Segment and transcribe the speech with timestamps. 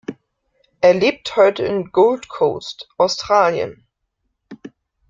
[0.81, 3.85] Er lebt heute in Gold Coast, Australien.